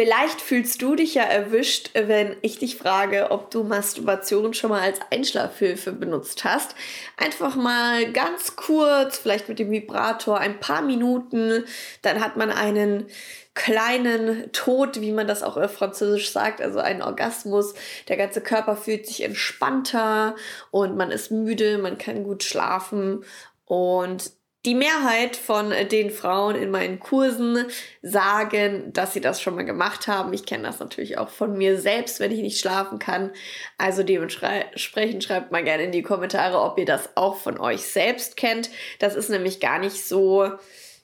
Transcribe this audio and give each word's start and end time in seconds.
Vielleicht 0.00 0.40
fühlst 0.40 0.80
du 0.80 0.94
dich 0.94 1.12
ja 1.12 1.24
erwischt, 1.24 1.90
wenn 1.92 2.34
ich 2.40 2.58
dich 2.58 2.76
frage, 2.76 3.30
ob 3.30 3.50
du 3.50 3.64
Masturbation 3.64 4.54
schon 4.54 4.70
mal 4.70 4.80
als 4.80 4.98
Einschlafhilfe 5.10 5.92
benutzt 5.92 6.42
hast. 6.42 6.74
Einfach 7.18 7.54
mal 7.54 8.10
ganz 8.10 8.56
kurz, 8.56 9.18
vielleicht 9.18 9.50
mit 9.50 9.58
dem 9.58 9.70
Vibrator, 9.70 10.38
ein 10.38 10.58
paar 10.58 10.80
Minuten, 10.80 11.66
dann 12.00 12.24
hat 12.24 12.38
man 12.38 12.50
einen 12.50 13.08
kleinen 13.52 14.50
Tod, 14.52 15.02
wie 15.02 15.12
man 15.12 15.26
das 15.26 15.42
auch 15.42 15.58
auf 15.58 15.74
Französisch 15.74 16.32
sagt, 16.32 16.62
also 16.62 16.78
einen 16.78 17.02
Orgasmus. 17.02 17.74
Der 18.08 18.16
ganze 18.16 18.40
Körper 18.40 18.76
fühlt 18.76 19.06
sich 19.06 19.22
entspannter 19.22 20.34
und 20.70 20.96
man 20.96 21.10
ist 21.10 21.30
müde, 21.30 21.76
man 21.76 21.98
kann 21.98 22.24
gut 22.24 22.42
schlafen 22.42 23.22
und 23.66 24.32
die 24.66 24.74
Mehrheit 24.74 25.36
von 25.36 25.72
den 25.90 26.10
Frauen 26.10 26.54
in 26.54 26.70
meinen 26.70 27.00
Kursen 27.00 27.64
sagen, 28.02 28.92
dass 28.92 29.14
sie 29.14 29.22
das 29.22 29.40
schon 29.40 29.54
mal 29.54 29.64
gemacht 29.64 30.06
haben. 30.06 30.34
Ich 30.34 30.44
kenne 30.44 30.64
das 30.64 30.80
natürlich 30.80 31.16
auch 31.16 31.30
von 31.30 31.56
mir 31.56 31.80
selbst, 31.80 32.20
wenn 32.20 32.30
ich 32.30 32.40
nicht 32.40 32.60
schlafen 32.60 32.98
kann. 32.98 33.30
Also 33.78 34.02
dementsprechend 34.02 35.24
schreibt 35.24 35.50
mal 35.50 35.64
gerne 35.64 35.84
in 35.84 35.92
die 35.92 36.02
Kommentare, 36.02 36.60
ob 36.60 36.78
ihr 36.78 36.84
das 36.84 37.16
auch 37.16 37.36
von 37.36 37.58
euch 37.58 37.82
selbst 37.82 38.36
kennt. 38.36 38.70
Das 38.98 39.14
ist 39.14 39.30
nämlich 39.30 39.60
gar 39.60 39.78
nicht 39.78 40.06
so 40.06 40.50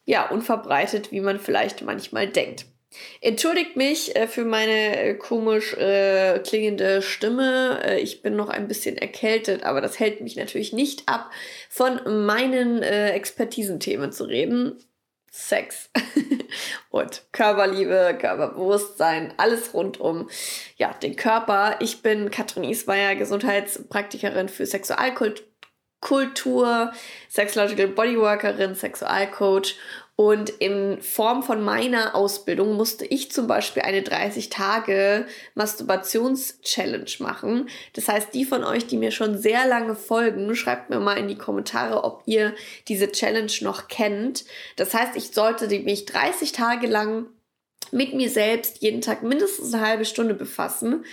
ja, 0.04 0.28
unverbreitet, 0.28 1.10
wie 1.10 1.20
man 1.20 1.40
vielleicht 1.40 1.82
manchmal 1.82 2.28
denkt. 2.28 2.66
Entschuldigt 3.20 3.76
mich 3.76 4.16
äh, 4.16 4.28
für 4.28 4.44
meine 4.44 5.00
äh, 5.00 5.14
komisch 5.14 5.74
äh, 5.74 6.38
klingende 6.40 7.02
Stimme. 7.02 7.80
Äh, 7.84 8.00
ich 8.00 8.22
bin 8.22 8.36
noch 8.36 8.48
ein 8.48 8.68
bisschen 8.68 8.96
erkältet, 8.96 9.62
aber 9.62 9.80
das 9.80 9.98
hält 9.98 10.20
mich 10.20 10.36
natürlich 10.36 10.72
nicht 10.72 11.08
ab, 11.08 11.30
von 11.68 12.26
meinen 12.26 12.82
äh, 12.82 13.10
Expertisenthemen 13.10 14.12
zu 14.12 14.24
reden. 14.24 14.78
Sex 15.36 15.90
und 16.90 17.22
Körperliebe, 17.32 18.16
Körperbewusstsein, 18.18 19.34
alles 19.36 19.74
rund 19.74 20.00
um 20.00 20.30
ja, 20.78 20.94
den 20.94 21.14
Körper. 21.14 21.76
Ich 21.80 22.00
bin 22.00 22.30
Katrin 22.30 22.64
Ismaier, 22.64 23.16
Gesundheitspraktikerin 23.16 24.48
für 24.48 24.64
Sexualkultur, 24.64 26.90
Sexological 27.28 27.88
Bodyworkerin, 27.88 28.74
Sexualcoach 28.74 29.74
und 30.16 30.48
in 30.48 31.02
Form 31.02 31.42
von 31.42 31.62
meiner 31.62 32.14
Ausbildung 32.14 32.74
musste 32.74 33.04
ich 33.04 33.30
zum 33.30 33.46
Beispiel 33.46 33.82
eine 33.82 34.02
30 34.02 34.48
Tage 34.48 35.26
Masturbations-Challenge 35.54 37.10
machen. 37.18 37.68
Das 37.92 38.08
heißt, 38.08 38.32
die 38.32 38.46
von 38.46 38.64
euch, 38.64 38.86
die 38.86 38.96
mir 38.96 39.10
schon 39.10 39.36
sehr 39.36 39.66
lange 39.66 39.94
folgen, 39.94 40.56
schreibt 40.56 40.88
mir 40.88 41.00
mal 41.00 41.18
in 41.18 41.28
die 41.28 41.36
Kommentare, 41.36 42.02
ob 42.02 42.22
ihr 42.24 42.54
diese 42.88 43.12
Challenge 43.12 43.52
noch 43.60 43.88
kennt. 43.88 44.46
Das 44.76 44.94
heißt, 44.94 45.16
ich 45.16 45.32
sollte 45.32 45.68
mich 45.80 46.06
30 46.06 46.52
Tage 46.52 46.86
lang 46.86 47.26
mit 47.92 48.14
mir 48.14 48.30
selbst 48.30 48.78
jeden 48.80 49.02
Tag 49.02 49.22
mindestens 49.22 49.74
eine 49.74 49.86
halbe 49.86 50.06
Stunde 50.06 50.32
befassen. 50.32 51.04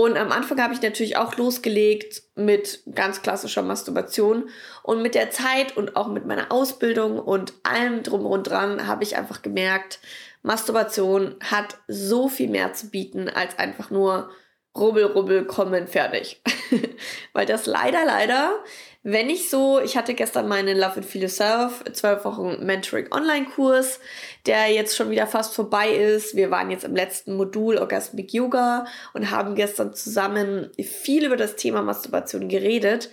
Und 0.00 0.16
am 0.16 0.32
Anfang 0.32 0.58
habe 0.62 0.72
ich 0.72 0.80
natürlich 0.80 1.18
auch 1.18 1.36
losgelegt 1.36 2.22
mit 2.34 2.80
ganz 2.94 3.20
klassischer 3.20 3.60
Masturbation. 3.60 4.48
Und 4.82 5.02
mit 5.02 5.14
der 5.14 5.30
Zeit 5.30 5.76
und 5.76 5.94
auch 5.94 6.08
mit 6.08 6.24
meiner 6.24 6.50
Ausbildung 6.50 7.18
und 7.18 7.52
allem 7.64 8.02
drum 8.02 8.24
und 8.24 8.44
dran 8.44 8.86
habe 8.86 9.04
ich 9.04 9.18
einfach 9.18 9.42
gemerkt, 9.42 10.00
Masturbation 10.42 11.36
hat 11.44 11.76
so 11.86 12.28
viel 12.30 12.48
mehr 12.48 12.72
zu 12.72 12.88
bieten 12.88 13.28
als 13.28 13.58
einfach 13.58 13.90
nur 13.90 14.30
rubbel, 14.74 15.04
rubbel, 15.04 15.44
kommen, 15.44 15.86
fertig. 15.86 16.40
Weil 17.34 17.44
das 17.44 17.66
leider, 17.66 18.06
leider 18.06 18.54
wenn 19.02 19.30
ich 19.30 19.48
so, 19.48 19.80
ich 19.80 19.96
hatte 19.96 20.12
gestern 20.12 20.46
meinen 20.46 20.76
Love 20.76 20.96
and 20.96 21.06
Feel 21.06 21.22
Yourself, 21.22 21.82
zwölf 21.92 22.22
Wochen 22.26 22.64
Mentoring 22.66 23.10
Online-Kurs, 23.10 23.98
der 24.44 24.70
jetzt 24.70 24.94
schon 24.94 25.08
wieder 25.10 25.26
fast 25.26 25.54
vorbei 25.54 25.88
ist. 25.88 26.36
Wir 26.36 26.50
waren 26.50 26.70
jetzt 26.70 26.84
im 26.84 26.94
letzten 26.94 27.34
Modul 27.34 27.78
Orgasmic 27.78 28.34
Yoga 28.34 28.84
und 29.14 29.30
haben 29.30 29.54
gestern 29.54 29.94
zusammen 29.94 30.70
viel 30.78 31.24
über 31.24 31.38
das 31.38 31.56
Thema 31.56 31.80
Masturbation 31.80 32.48
geredet. 32.48 33.10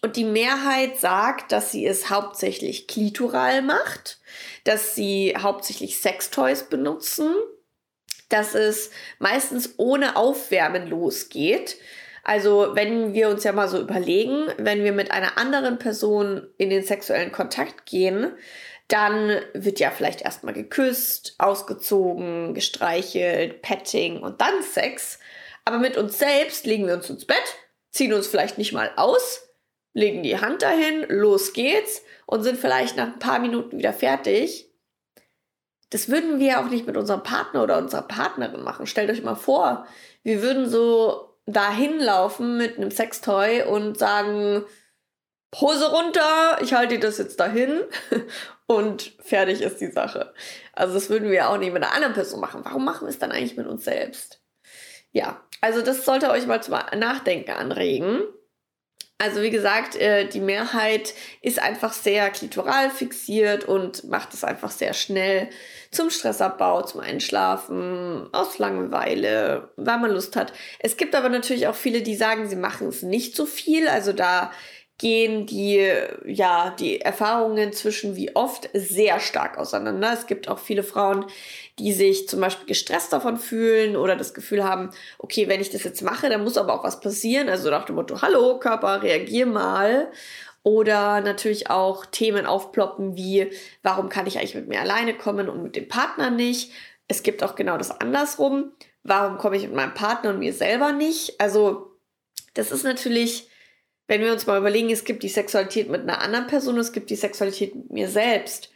Und 0.00 0.16
die 0.16 0.24
Mehrheit 0.24 0.98
sagt, 0.98 1.52
dass 1.52 1.72
sie 1.72 1.84
es 1.84 2.08
hauptsächlich 2.08 2.86
klitoral 2.86 3.60
macht, 3.60 4.20
dass 4.64 4.94
sie 4.94 5.34
hauptsächlich 5.36 6.00
Sextoys 6.00 6.70
benutzen, 6.70 7.34
dass 8.30 8.54
es 8.54 8.90
meistens 9.18 9.74
ohne 9.76 10.16
Aufwärmen 10.16 10.86
losgeht 10.86 11.76
also 12.24 12.70
wenn 12.74 13.14
wir 13.14 13.28
uns 13.28 13.44
ja 13.44 13.52
mal 13.52 13.68
so 13.68 13.80
überlegen, 13.80 14.48
wenn 14.58 14.84
wir 14.84 14.92
mit 14.92 15.10
einer 15.10 15.38
anderen 15.38 15.78
Person 15.78 16.46
in 16.58 16.70
den 16.70 16.82
sexuellen 16.82 17.32
Kontakt 17.32 17.86
gehen, 17.86 18.32
dann 18.88 19.40
wird 19.52 19.80
ja 19.80 19.90
vielleicht 19.90 20.22
erstmal 20.22 20.54
geküsst, 20.54 21.34
ausgezogen, 21.38 22.54
gestreichelt, 22.54 23.62
Petting 23.62 24.20
und 24.22 24.40
dann 24.40 24.62
Sex. 24.62 25.18
Aber 25.64 25.78
mit 25.78 25.98
uns 25.98 26.18
selbst 26.18 26.66
legen 26.66 26.86
wir 26.86 26.94
uns 26.94 27.10
ins 27.10 27.26
Bett, 27.26 27.36
ziehen 27.90 28.14
uns 28.14 28.26
vielleicht 28.26 28.56
nicht 28.56 28.72
mal 28.72 28.90
aus, 28.96 29.48
legen 29.92 30.22
die 30.22 30.40
Hand 30.40 30.62
dahin, 30.62 31.04
los 31.08 31.52
geht's 31.52 32.02
und 32.24 32.42
sind 32.42 32.58
vielleicht 32.58 32.96
nach 32.96 33.08
ein 33.08 33.18
paar 33.18 33.38
Minuten 33.38 33.76
wieder 33.76 33.92
fertig. 33.92 34.70
Das 35.90 36.08
würden 36.08 36.38
wir 36.38 36.60
auch 36.60 36.70
nicht 36.70 36.86
mit 36.86 36.96
unserem 36.96 37.22
Partner 37.22 37.62
oder 37.62 37.78
unserer 37.78 38.02
Partnerin 38.02 38.62
machen. 38.62 38.86
Stellt 38.86 39.10
euch 39.10 39.22
mal 39.22 39.34
vor, 39.34 39.86
wir 40.22 40.42
würden 40.42 40.68
so 40.68 41.27
dahin 41.48 41.98
laufen 41.98 42.56
mit 42.56 42.76
einem 42.76 42.90
Sextoy 42.90 43.62
und 43.62 43.98
sagen, 43.98 44.64
Hose 45.56 45.90
runter, 45.90 46.58
ich 46.60 46.74
halte 46.74 46.94
dir 46.94 47.00
das 47.00 47.16
jetzt 47.18 47.40
dahin 47.40 47.80
und 48.66 49.14
fertig 49.20 49.62
ist 49.62 49.80
die 49.80 49.90
Sache. 49.90 50.34
Also 50.74 50.94
das 50.94 51.08
würden 51.08 51.30
wir 51.30 51.48
auch 51.48 51.56
nicht 51.56 51.72
mit 51.72 51.82
einer 51.82 51.94
anderen 51.94 52.12
Person 52.12 52.40
machen. 52.40 52.60
Warum 52.64 52.84
machen 52.84 53.06
wir 53.06 53.10
es 53.10 53.18
dann 53.18 53.32
eigentlich 53.32 53.56
mit 53.56 53.66
uns 53.66 53.84
selbst? 53.84 54.42
Ja, 55.10 55.40
also 55.62 55.80
das 55.80 56.04
sollte 56.04 56.30
euch 56.30 56.46
mal 56.46 56.62
zum 56.62 56.74
Nachdenken 56.96 57.52
anregen. 57.52 58.20
Also 59.20 59.42
wie 59.42 59.50
gesagt, 59.50 59.96
äh, 59.96 60.28
die 60.28 60.40
Mehrheit 60.40 61.12
ist 61.42 61.60
einfach 61.60 61.92
sehr 61.92 62.30
klitoral 62.30 62.88
fixiert 62.88 63.64
und 63.64 64.04
macht 64.04 64.32
es 64.32 64.44
einfach 64.44 64.70
sehr 64.70 64.94
schnell 64.94 65.50
zum 65.90 66.08
Stressabbau, 66.08 66.82
zum 66.82 67.00
Einschlafen, 67.00 68.28
aus 68.32 68.58
Langeweile, 68.58 69.70
weil 69.76 69.98
man 69.98 70.12
Lust 70.12 70.36
hat. 70.36 70.52
Es 70.78 70.96
gibt 70.96 71.16
aber 71.16 71.30
natürlich 71.30 71.66
auch 71.66 71.74
viele, 71.74 72.02
die 72.02 72.14
sagen, 72.14 72.48
sie 72.48 72.54
machen 72.54 72.86
es 72.86 73.02
nicht 73.02 73.34
so 73.34 73.44
viel. 73.44 73.88
Also 73.88 74.12
da 74.12 74.52
gehen 74.98 75.46
die, 75.46 75.90
ja, 76.26 76.74
die 76.78 77.00
Erfahrungen 77.00 77.72
zwischen 77.72 78.16
wie 78.16 78.34
oft 78.34 78.68
sehr 78.74 79.20
stark 79.20 79.56
auseinander. 79.56 80.12
Es 80.12 80.26
gibt 80.26 80.48
auch 80.48 80.58
viele 80.58 80.82
Frauen, 80.82 81.24
die 81.78 81.92
sich 81.92 82.28
zum 82.28 82.40
Beispiel 82.40 82.66
gestresst 82.66 83.12
davon 83.12 83.36
fühlen 83.38 83.96
oder 83.96 84.16
das 84.16 84.34
Gefühl 84.34 84.64
haben, 84.64 84.90
okay, 85.18 85.48
wenn 85.48 85.60
ich 85.60 85.70
das 85.70 85.84
jetzt 85.84 86.02
mache, 86.02 86.28
dann 86.28 86.42
muss 86.42 86.58
aber 86.58 86.74
auch 86.74 86.84
was 86.84 87.00
passieren. 87.00 87.48
Also 87.48 87.70
nach 87.70 87.84
dem 87.84 87.94
Motto, 87.94 88.20
hallo 88.22 88.58
Körper, 88.58 89.02
reagier 89.02 89.46
mal. 89.46 90.10
Oder 90.64 91.20
natürlich 91.20 91.70
auch 91.70 92.04
Themen 92.04 92.44
aufploppen 92.44 93.16
wie, 93.16 93.50
warum 93.82 94.08
kann 94.08 94.26
ich 94.26 94.38
eigentlich 94.38 94.56
mit 94.56 94.68
mir 94.68 94.80
alleine 94.80 95.16
kommen 95.16 95.48
und 95.48 95.62
mit 95.62 95.76
dem 95.76 95.88
Partner 95.88 96.30
nicht? 96.30 96.72
Es 97.06 97.22
gibt 97.22 97.42
auch 97.42 97.54
genau 97.54 97.78
das 97.78 98.00
andersrum. 98.00 98.72
Warum 99.04 99.38
komme 99.38 99.56
ich 99.56 99.62
mit 99.62 99.74
meinem 99.74 99.94
Partner 99.94 100.30
und 100.30 100.40
mir 100.40 100.52
selber 100.52 100.92
nicht? 100.92 101.40
Also, 101.40 101.92
das 102.54 102.72
ist 102.72 102.82
natürlich, 102.82 103.48
wenn 104.08 104.22
wir 104.22 104.32
uns 104.32 104.46
mal 104.46 104.58
überlegen, 104.58 104.90
es 104.90 105.04
gibt 105.04 105.22
die 105.22 105.28
Sexualität 105.28 105.88
mit 105.88 106.02
einer 106.02 106.20
anderen 106.20 106.46
Person, 106.46 106.78
es 106.78 106.92
gibt 106.92 107.10
die 107.10 107.16
Sexualität 107.16 107.74
mit 107.74 107.90
mir 107.90 108.08
selbst, 108.08 108.70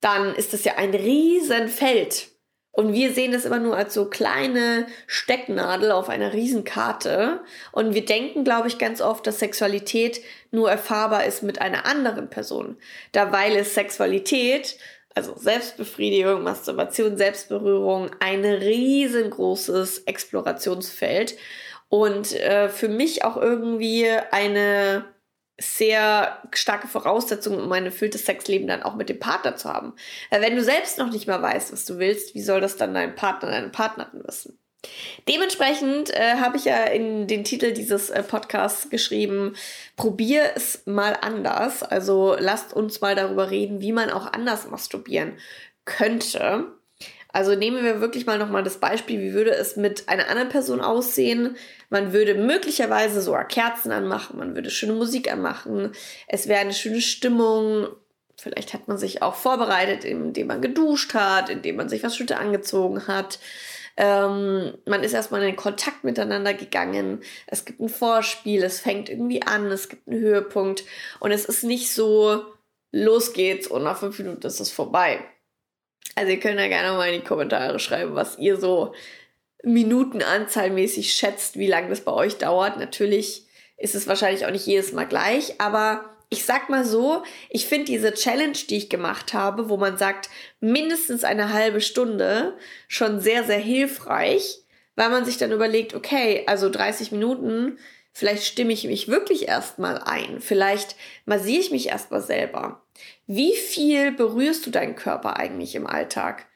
dann 0.00 0.34
ist 0.34 0.52
das 0.52 0.64
ja 0.64 0.76
ein 0.76 0.94
Riesenfeld. 0.94 2.28
Und 2.72 2.92
wir 2.94 3.12
sehen 3.12 3.32
das 3.32 3.44
immer 3.44 3.58
nur 3.58 3.76
als 3.76 3.94
so 3.94 4.06
kleine 4.06 4.86
Stecknadel 5.06 5.90
auf 5.90 6.08
einer 6.08 6.32
Riesenkarte. 6.32 7.40
Und 7.72 7.94
wir 7.94 8.04
denken, 8.04 8.44
glaube 8.44 8.68
ich, 8.68 8.78
ganz 8.78 9.00
oft, 9.00 9.26
dass 9.26 9.40
Sexualität 9.40 10.22
nur 10.50 10.70
erfahrbar 10.70 11.24
ist 11.24 11.42
mit 11.42 11.60
einer 11.60 11.84
anderen 11.84 12.30
Person. 12.30 12.76
Da 13.12 13.32
weil 13.32 13.56
es 13.56 13.74
Sexualität, 13.74 14.78
also 15.14 15.36
Selbstbefriedigung, 15.36 16.42
Masturbation, 16.42 17.18
Selbstberührung, 17.18 18.12
ein 18.20 18.44
riesengroßes 18.44 20.04
Explorationsfeld. 20.04 21.36
Und 21.90 22.32
äh, 22.32 22.70
für 22.70 22.88
mich 22.88 23.24
auch 23.24 23.36
irgendwie 23.36 24.08
eine 24.30 25.04
sehr 25.60 26.38
starke 26.52 26.88
Voraussetzung, 26.88 27.58
um 27.58 27.70
ein 27.72 27.84
erfülltes 27.84 28.24
Sexleben 28.24 28.66
dann 28.66 28.82
auch 28.82 28.94
mit 28.94 29.10
dem 29.10 29.18
Partner 29.18 29.56
zu 29.56 29.68
haben. 29.68 29.92
Weil 30.30 30.40
wenn 30.40 30.56
du 30.56 30.62
selbst 30.62 30.98
noch 30.98 31.10
nicht 31.10 31.26
mal 31.26 31.42
weißt, 31.42 31.72
was 31.72 31.84
du 31.84 31.98
willst, 31.98 32.34
wie 32.34 32.40
soll 32.40 32.62
das 32.62 32.76
dann 32.76 32.94
dein 32.94 33.14
Partner, 33.14 33.50
deine 33.50 33.68
Partnerin 33.68 34.22
wissen? 34.24 34.58
Dementsprechend 35.28 36.08
äh, 36.10 36.36
habe 36.36 36.56
ich 36.56 36.64
ja 36.64 36.84
in 36.84 37.26
den 37.26 37.44
Titel 37.44 37.72
dieses 37.72 38.08
äh, 38.08 38.22
Podcasts 38.22 38.88
geschrieben, 38.88 39.54
probier 39.96 40.52
es 40.54 40.86
mal 40.86 41.18
anders. 41.20 41.82
Also 41.82 42.36
lasst 42.38 42.72
uns 42.72 43.02
mal 43.02 43.14
darüber 43.14 43.50
reden, 43.50 43.82
wie 43.82 43.92
man 43.92 44.10
auch 44.10 44.32
anders 44.32 44.70
masturbieren 44.70 45.36
könnte. 45.84 46.72
Also 47.32 47.54
nehmen 47.54 47.84
wir 47.84 48.00
wirklich 48.00 48.26
mal 48.26 48.38
nochmal 48.38 48.62
das 48.62 48.78
Beispiel, 48.78 49.20
wie 49.20 49.32
würde 49.34 49.52
es 49.52 49.76
mit 49.76 50.08
einer 50.08 50.28
anderen 50.28 50.48
Person 50.48 50.80
aussehen? 50.80 51.56
Man 51.88 52.12
würde 52.12 52.34
möglicherweise 52.34 53.20
sogar 53.20 53.46
Kerzen 53.46 53.92
anmachen, 53.92 54.38
man 54.38 54.54
würde 54.54 54.70
schöne 54.70 54.94
Musik 54.94 55.32
anmachen, 55.32 55.92
es 56.28 56.48
wäre 56.48 56.60
eine 56.60 56.72
schöne 56.72 57.00
Stimmung. 57.00 57.88
Vielleicht 58.36 58.72
hat 58.72 58.88
man 58.88 58.96
sich 58.96 59.22
auch 59.22 59.34
vorbereitet, 59.34 60.04
indem 60.04 60.46
man 60.46 60.62
geduscht 60.62 61.12
hat, 61.14 61.50
indem 61.50 61.76
man 61.76 61.88
sich 61.88 62.02
was 62.02 62.16
Schönes 62.16 62.32
angezogen 62.32 63.06
hat. 63.06 63.38
Ähm, 63.96 64.78
man 64.86 65.02
ist 65.02 65.12
erstmal 65.12 65.42
in 65.42 65.56
Kontakt 65.56 66.04
miteinander 66.04 66.54
gegangen. 66.54 67.20
Es 67.46 67.66
gibt 67.66 67.80
ein 67.80 67.90
Vorspiel, 67.90 68.62
es 68.62 68.80
fängt 68.80 69.10
irgendwie 69.10 69.42
an, 69.42 69.66
es 69.66 69.90
gibt 69.90 70.08
einen 70.08 70.20
Höhepunkt 70.20 70.84
und 71.18 71.32
es 71.32 71.44
ist 71.44 71.64
nicht 71.64 71.92
so, 71.92 72.44
los 72.92 73.34
geht's 73.34 73.66
und 73.66 73.82
nach 73.82 73.98
fünf 73.98 74.18
Minuten 74.18 74.46
ist 74.46 74.60
es 74.60 74.70
vorbei. 74.70 75.22
Also 76.14 76.30
ihr 76.30 76.40
könnt 76.40 76.58
ja 76.58 76.68
gerne 76.68 76.96
mal 76.96 77.12
in 77.12 77.20
die 77.20 77.26
Kommentare 77.26 77.78
schreiben, 77.78 78.14
was 78.14 78.38
ihr 78.38 78.56
so 78.56 78.94
minutenanzahlmäßig 79.62 81.12
schätzt, 81.12 81.58
wie 81.58 81.68
lange 81.68 81.88
das 81.88 82.00
bei 82.00 82.12
euch 82.12 82.38
dauert. 82.38 82.78
Natürlich 82.78 83.46
ist 83.76 83.94
es 83.94 84.06
wahrscheinlich 84.06 84.46
auch 84.46 84.50
nicht 84.50 84.66
jedes 84.66 84.92
Mal 84.92 85.06
gleich, 85.06 85.60
aber 85.60 86.04
ich 86.28 86.44
sag 86.44 86.68
mal 86.68 86.84
so, 86.84 87.24
ich 87.48 87.66
finde 87.66 87.86
diese 87.86 88.14
Challenge, 88.14 88.56
die 88.68 88.76
ich 88.76 88.88
gemacht 88.88 89.34
habe, 89.34 89.68
wo 89.68 89.76
man 89.76 89.98
sagt, 89.98 90.30
mindestens 90.60 91.24
eine 91.24 91.52
halbe 91.52 91.80
Stunde, 91.80 92.56
schon 92.86 93.20
sehr, 93.20 93.42
sehr 93.44 93.58
hilfreich, 93.58 94.60
weil 94.94 95.10
man 95.10 95.24
sich 95.24 95.38
dann 95.38 95.50
überlegt, 95.50 95.94
okay, 95.94 96.44
also 96.46 96.70
30 96.70 97.10
Minuten, 97.10 97.78
vielleicht 98.12 98.44
stimme 98.44 98.72
ich 98.72 98.84
mich 98.84 99.08
wirklich 99.08 99.48
erstmal 99.48 99.98
ein, 99.98 100.40
vielleicht 100.40 100.96
massiere 101.24 101.60
ich 101.60 101.70
mich 101.70 101.88
erstmal 101.88 102.22
selber. 102.22 102.82
Wie 103.26 103.54
viel 103.54 104.12
berührst 104.12 104.66
du 104.66 104.70
deinen 104.70 104.96
Körper 104.96 105.36
eigentlich 105.36 105.74
im 105.74 105.86
Alltag? 105.86 106.46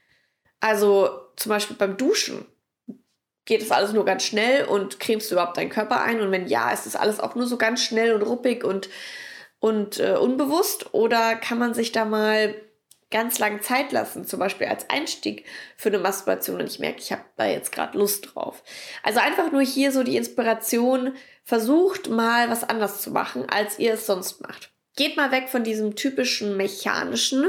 Also 0.61 1.11
zum 1.37 1.51
Beispiel 1.51 1.77
beim 1.77 1.97
Duschen. 1.97 2.47
Geht 3.47 3.61
das 3.61 3.71
alles 3.71 3.93
nur 3.93 4.06
ganz 4.06 4.25
schnell 4.25 4.65
und 4.65 4.99
cremst 5.01 5.31
du 5.31 5.35
überhaupt 5.35 5.59
deinen 5.59 5.69
Körper 5.69 6.03
ein? 6.03 6.21
Und 6.21 6.33
wenn 6.33 6.47
ja, 6.47 6.71
ist 6.73 6.87
das 6.87 6.97
alles 6.97 7.21
auch 7.21 7.35
nur 7.35 7.47
so 7.47 7.59
ganz 7.59 7.83
schnell 7.83 8.15
und 8.15 8.23
ruppig 8.23 8.65
und, 8.65 8.89
und 9.59 10.00
äh, 10.00 10.17
unbewusst? 10.17 10.95
Oder 10.95 11.37
kann 11.37 11.59
man 11.59 11.75
sich 11.75 11.93
da 11.93 12.07
mal 12.07 12.55
ganz 13.14 13.38
lang 13.38 13.62
Zeit 13.62 13.93
lassen, 13.93 14.26
zum 14.26 14.40
Beispiel 14.40 14.66
als 14.66 14.90
Einstieg 14.90 15.46
für 15.76 15.88
eine 15.88 16.00
Masturbation 16.00 16.61
und 16.61 16.66
ich 16.66 16.81
merke, 16.81 16.99
ich 16.99 17.12
habe 17.12 17.22
da 17.37 17.46
jetzt 17.46 17.70
gerade 17.70 17.96
Lust 17.96 18.34
drauf. 18.34 18.64
Also 19.05 19.20
einfach 19.20 19.52
nur 19.52 19.62
hier 19.62 19.93
so 19.93 20.02
die 20.02 20.16
Inspiration, 20.16 21.14
versucht 21.44 22.08
mal 22.08 22.50
was 22.50 22.64
anders 22.64 23.00
zu 23.00 23.12
machen, 23.12 23.49
als 23.49 23.78
ihr 23.78 23.94
es 23.94 24.06
sonst 24.06 24.40
macht. 24.40 24.72
Geht 24.96 25.16
mal 25.16 25.31
weg 25.31 25.49
von 25.49 25.62
diesem 25.62 25.94
typischen 25.94 26.56
mechanischen, 26.56 27.44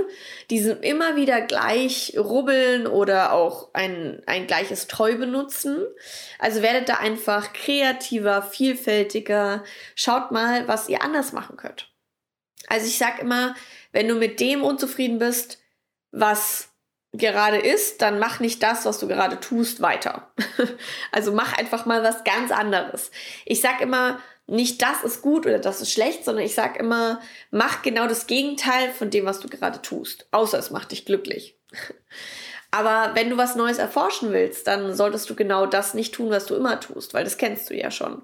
diesem 0.51 0.81
immer 0.81 1.15
wieder 1.15 1.41
gleich 1.41 2.13
rubbeln 2.15 2.85
oder 2.85 3.33
auch 3.33 3.69
ein, 3.73 4.21
ein 4.27 4.45
gleiches 4.45 4.85
Treu 4.85 5.15
benutzen. 5.15 5.83
Also 6.37 6.61
werdet 6.61 6.89
da 6.89 6.95
einfach 6.95 7.53
kreativer, 7.53 8.43
vielfältiger. 8.43 9.63
Schaut 9.95 10.31
mal, 10.31 10.67
was 10.67 10.89
ihr 10.89 11.01
anders 11.01 11.33
machen 11.33 11.57
könnt. 11.57 11.91
Also 12.67 12.87
ich 12.87 12.97
sag 12.97 13.19
immer, 13.19 13.55
wenn 13.95 14.09
du 14.09 14.15
mit 14.15 14.41
dem 14.41 14.61
unzufrieden 14.61 15.19
bist, 15.19 15.57
was 16.11 16.67
gerade 17.13 17.57
ist, 17.57 18.01
dann 18.01 18.19
mach 18.19 18.41
nicht 18.41 18.61
das, 18.61 18.83
was 18.83 18.99
du 18.99 19.07
gerade 19.07 19.39
tust, 19.39 19.81
weiter. 19.81 20.33
also 21.13 21.31
mach 21.31 21.57
einfach 21.57 21.85
mal 21.85 22.03
was 22.03 22.25
ganz 22.25 22.51
anderes. 22.51 23.09
Ich 23.45 23.61
sag 23.61 23.79
immer, 23.79 24.19
nicht 24.47 24.81
das 24.81 25.01
ist 25.03 25.21
gut 25.21 25.45
oder 25.45 25.59
das 25.59 25.79
ist 25.79 25.93
schlecht, 25.93 26.25
sondern 26.25 26.43
ich 26.43 26.53
sage 26.53 26.77
immer, 26.77 27.21
mach 27.51 27.83
genau 27.83 28.05
das 28.05 28.27
Gegenteil 28.27 28.91
von 28.91 29.11
dem, 29.11 29.25
was 29.25 29.39
du 29.39 29.47
gerade 29.47 29.81
tust. 29.81 30.27
Außer 30.31 30.59
es 30.59 30.71
macht 30.71 30.91
dich 30.91 31.05
glücklich. 31.05 31.57
Aber 32.71 33.15
wenn 33.15 33.29
du 33.29 33.37
was 33.37 33.55
Neues 33.55 33.77
erforschen 33.77 34.33
willst, 34.33 34.67
dann 34.67 34.93
solltest 34.93 35.29
du 35.29 35.35
genau 35.35 35.67
das 35.67 35.93
nicht 35.93 36.13
tun, 36.13 36.31
was 36.31 36.47
du 36.47 36.55
immer 36.55 36.81
tust, 36.81 37.13
weil 37.13 37.23
das 37.23 37.37
kennst 37.37 37.69
du 37.69 37.75
ja 37.75 37.91
schon. 37.91 38.23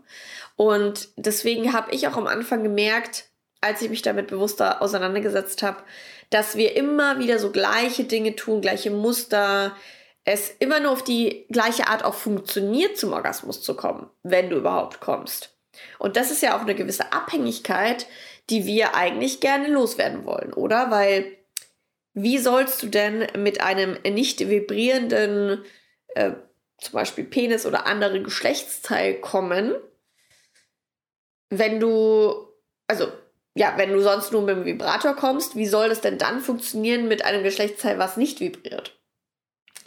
Und 0.57 1.07
deswegen 1.15 1.71
habe 1.71 1.91
ich 1.91 2.09
auch 2.09 2.17
am 2.17 2.27
Anfang 2.27 2.62
gemerkt, 2.62 3.31
als 3.62 3.81
ich 3.81 3.90
mich 3.90 4.02
damit 4.02 4.28
bewusster 4.28 4.81
auseinandergesetzt 4.81 5.63
habe, 5.63 5.84
dass 6.31 6.56
wir 6.56 6.75
immer 6.75 7.19
wieder 7.19 7.40
so 7.40 7.52
gleiche 7.52 8.04
Dinge 8.04 8.36
tun, 8.36 8.62
gleiche 8.62 8.92
Muster, 8.92 9.75
es 10.24 10.50
immer 10.60 10.80
nur 10.80 10.92
auf 10.92 11.04
die 11.04 11.46
gleiche 11.50 11.88
Art 11.88 12.04
auch 12.04 12.13
funktioniert, 12.13 12.98
zum 12.98 13.13
Orgasmus 13.13 13.62
zu 13.62 13.75
kommen, 13.75 14.10
wenn 14.24 14.50
du 14.50 14.58
überhaupt 14.58 15.00
kommst. 15.00 15.58
Und 16.00 16.18
das 16.18 16.31
ist 16.31 16.42
ja 16.42 16.58
auch 16.58 16.62
eine 16.62 16.75
gewisse 16.75 17.12
Abhängigkeit, 17.12 18.08
die 18.50 18.66
wir 18.66 18.96
eigentlich 18.96 19.40
gerne 19.40 19.68
loswerden 19.68 20.25
wollen, 20.25 20.54
oder? 20.54 20.92
Weil 20.92 21.38
wie 22.13 22.38
sollst 22.38 22.84
du 22.84 22.88
denn 22.88 23.28
mit 23.38 23.62
einem 23.62 23.98
nicht 24.04 24.40
vibrierenden, 24.40 25.63
äh, 26.10 26.34
zum 26.78 26.94
Beispiel 26.94 27.24
Penis 27.24 27.66
oder 27.66 27.86
andere 27.86 28.22
Geschlechtsteil 28.22 29.22
kommen, 29.22 29.75
wenn 31.50 31.80
du, 31.80 32.48
also 32.88 33.12
ja, 33.53 33.74
wenn 33.77 33.92
du 33.92 34.01
sonst 34.01 34.31
nur 34.31 34.42
mit 34.44 34.56
dem 34.56 34.65
Vibrator 34.65 35.15
kommst, 35.15 35.56
wie 35.56 35.68
soll 35.68 35.89
das 35.89 36.01
denn 36.01 36.18
dann 36.18 36.39
funktionieren 36.39 37.07
mit 37.07 37.25
einem 37.25 37.44
Geschlechtsteil, 37.44 38.00
was 38.00 38.18
nicht 38.18 38.39
vibriert? 38.39 38.98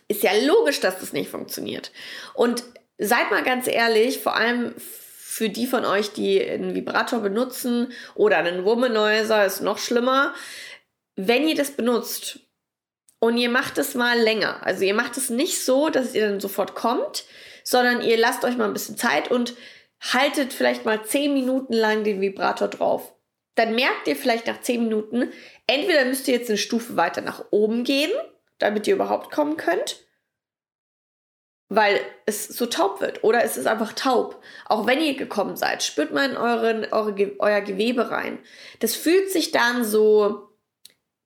Ist 0.07 0.23
ja 0.23 0.33
logisch, 0.45 0.81
dass 0.81 0.99
das 0.99 1.15
nicht 1.15 1.31
funktioniert. 1.31 1.91
Und 2.35 2.63
seid 2.99 3.31
mal 3.31 3.43
ganz 3.43 3.67
ehrlich, 3.67 4.19
vor 4.19 4.37
allem 4.37 4.75
für 4.77 5.49
die 5.49 5.67
von 5.67 5.85
euch, 5.85 6.13
die 6.13 6.43
einen 6.43 6.75
Vibrator 6.75 7.21
benutzen 7.21 7.93
oder 8.15 8.37
einen 8.37 8.65
Womanizer, 8.65 9.47
ist 9.47 9.63
noch 9.63 9.79
schlimmer. 9.79 10.35
Wenn 11.17 11.49
ihr 11.49 11.57
das 11.57 11.71
benutzt 11.71 12.41
und 13.19 13.39
ihr 13.39 13.49
macht 13.49 13.79
es 13.79 13.95
mal 13.95 14.19
länger, 14.19 14.65
also 14.65 14.85
ihr 14.85 14.95
macht 14.95 15.17
es 15.17 15.31
nicht 15.31 15.65
so, 15.65 15.89
dass 15.89 16.15
ihr 16.15 16.29
dann 16.29 16.41
sofort 16.41 16.75
kommt, 16.75 17.25
sondern 17.65 18.03
ihr 18.03 18.19
lasst 18.19 18.45
euch 18.45 18.57
mal 18.57 18.67
ein 18.67 18.75
bisschen 18.75 18.99
Zeit 18.99 19.31
und 19.31 19.55
haltet 20.13 20.53
vielleicht 20.53 20.85
mal 20.85 21.03
10 21.03 21.33
Minuten 21.33 21.73
lang 21.73 22.05
den 22.05 22.21
Vibrator 22.21 22.69
drauf. 22.69 23.15
Dann 23.55 23.75
merkt 23.75 24.09
ihr 24.09 24.17
vielleicht 24.17 24.47
nach 24.47 24.61
10 24.61 24.85
Minuten, 24.85 25.33
entweder 25.67 26.05
müsst 26.05 26.27
ihr 26.29 26.35
jetzt 26.35 26.49
eine 26.49 26.59
Stufe 26.59 26.97
weiter 26.97 27.21
nach 27.21 27.45
oben 27.51 27.85
gehen, 27.85 28.11
damit 28.59 28.87
ihr 28.87 28.95
überhaupt 28.95 29.31
kommen 29.31 29.57
könnt, 29.57 30.05
weil 31.69 32.01
es 32.27 32.49
so 32.49 32.67
taub 32.67 33.01
wird 33.01 33.23
oder 33.25 33.45
es 33.45 33.57
ist 33.57 33.67
einfach 33.67 33.93
taub. 33.93 34.43
Auch 34.67 34.87
wenn 34.87 35.01
ihr 35.01 35.17
gekommen 35.17 35.57
seid, 35.57 35.83
spürt 35.83 36.13
man 36.13 36.33
in 36.33 36.37
euren, 36.37 36.85
eure, 36.93 37.33
euer 37.39 37.61
Gewebe 37.61 38.11
rein. 38.11 38.39
Das 38.81 38.95
fühlt 38.95 39.31
sich 39.31 39.51
dann 39.51 39.85
so 39.85 40.49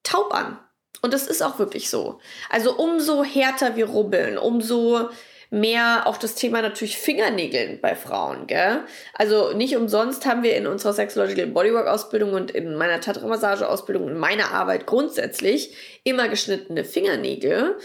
taub 0.02 0.32
an. 0.34 0.58
Und 1.00 1.14
das 1.14 1.26
ist 1.26 1.42
auch 1.42 1.58
wirklich 1.58 1.90
so. 1.90 2.20
Also 2.50 2.76
umso 2.76 3.22
härter 3.22 3.76
wir 3.76 3.86
rubbeln, 3.86 4.36
umso 4.36 5.10
mehr 5.50 6.02
auch 6.06 6.18
das 6.18 6.34
Thema 6.34 6.60
natürlich 6.60 6.98
Fingernägeln 6.98 7.80
bei 7.80 7.94
Frauen, 7.94 8.46
gell? 8.46 8.82
Also 9.14 9.52
nicht 9.52 9.76
umsonst 9.76 10.26
haben 10.26 10.42
wir 10.42 10.56
in 10.56 10.66
unserer 10.66 10.92
Sexological 10.92 11.46
Bodywork 11.46 11.86
Ausbildung 11.86 12.34
und 12.34 12.50
in 12.50 12.74
meiner 12.74 13.00
Tantra 13.00 13.26
Massage 13.26 13.68
Ausbildung 13.68 14.08
in 14.08 14.18
meiner 14.18 14.52
Arbeit 14.52 14.86
grundsätzlich 14.86 15.74
immer 16.04 16.28
geschnittene 16.28 16.84
Fingernägel, 16.84 17.78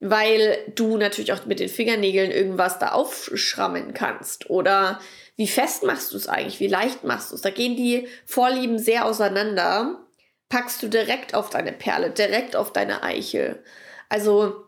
weil 0.00 0.58
du 0.74 0.96
natürlich 0.98 1.32
auch 1.32 1.46
mit 1.46 1.60
den 1.60 1.70
Fingernägeln 1.70 2.30
irgendwas 2.30 2.78
da 2.78 2.92
aufschrammen 2.92 3.94
kannst. 3.94 4.50
Oder 4.50 5.00
wie 5.36 5.48
fest 5.48 5.84
machst 5.84 6.12
du 6.12 6.16
es 6.18 6.28
eigentlich? 6.28 6.60
Wie 6.60 6.68
leicht 6.68 7.04
machst 7.04 7.30
du 7.30 7.36
es? 7.36 7.40
Da 7.40 7.50
gehen 7.50 7.76
die 7.76 8.06
Vorlieben 8.26 8.78
sehr 8.78 9.06
auseinander. 9.06 10.04
Packst 10.50 10.82
du 10.82 10.88
direkt 10.88 11.34
auf 11.34 11.50
deine 11.50 11.72
Perle, 11.72 12.10
direkt 12.10 12.54
auf 12.54 12.72
deine 12.72 13.02
Eichel. 13.02 13.62
Also 14.08 14.67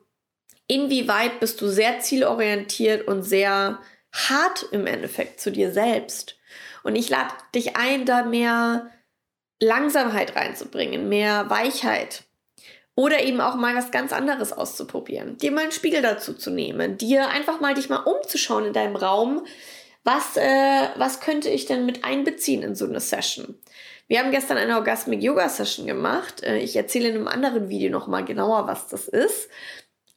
inwieweit 0.70 1.40
bist 1.40 1.60
du 1.60 1.68
sehr 1.68 1.98
zielorientiert 1.98 3.06
und 3.08 3.24
sehr 3.24 3.80
hart 4.12 4.66
im 4.70 4.86
Endeffekt 4.86 5.40
zu 5.40 5.50
dir 5.50 5.72
selbst? 5.72 6.36
Und 6.84 6.94
ich 6.94 7.10
lade 7.10 7.34
dich 7.54 7.76
ein, 7.76 8.06
da 8.06 8.24
mehr 8.24 8.90
Langsamkeit 9.60 10.36
reinzubringen, 10.36 11.08
mehr 11.08 11.50
Weichheit, 11.50 12.22
oder 12.94 13.22
eben 13.22 13.40
auch 13.40 13.54
mal 13.54 13.74
was 13.74 13.90
ganz 13.90 14.12
anderes 14.12 14.52
auszuprobieren. 14.52 15.38
Dir 15.38 15.52
mal 15.52 15.62
einen 15.62 15.72
Spiegel 15.72 16.02
dazu 16.02 16.34
zu 16.34 16.50
nehmen. 16.50 16.98
Dir 16.98 17.28
einfach 17.28 17.60
mal 17.60 17.74
dich 17.74 17.88
mal 17.88 17.98
umzuschauen 17.98 18.66
in 18.66 18.72
deinem 18.72 18.96
Raum. 18.96 19.46
Was, 20.04 20.36
äh, 20.36 20.88
was 20.96 21.20
könnte 21.20 21.48
ich 21.48 21.66
denn 21.66 21.86
mit 21.86 22.04
einbeziehen 22.04 22.62
in 22.62 22.74
so 22.74 22.84
eine 22.84 23.00
Session? 23.00 23.58
Wir 24.06 24.18
haben 24.18 24.32
gestern 24.32 24.56
eine 24.56 24.74
Orgasmic 24.74 25.22
Yoga 25.22 25.48
Session 25.48 25.86
gemacht. 25.86 26.42
Äh, 26.42 26.58
ich 26.58 26.76
erzähle 26.76 27.08
in 27.08 27.14
einem 27.14 27.28
anderen 27.28 27.68
Video 27.68 27.90
nochmal 27.90 28.24
genauer, 28.24 28.66
was 28.66 28.88
das 28.88 29.08
ist. 29.08 29.48